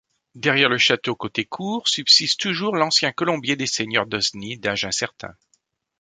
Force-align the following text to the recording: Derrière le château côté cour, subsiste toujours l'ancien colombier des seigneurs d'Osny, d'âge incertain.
Derrière 0.33 0.69
le 0.69 0.79
château 0.79 1.13
côté 1.15 1.45
cour, 1.45 1.87
subsiste 1.87 2.39
toujours 2.39 2.75
l'ancien 2.75 3.11
colombier 3.11 3.55
des 3.55 3.67
seigneurs 3.67 4.07
d'Osny, 4.07 4.57
d'âge 4.57 4.83
incertain. 4.83 5.35